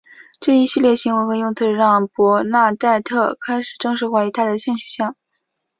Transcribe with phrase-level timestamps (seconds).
[0.39, 5.15] 这一系列行为和用词让伯纳黛特开始正式怀疑他的性取向。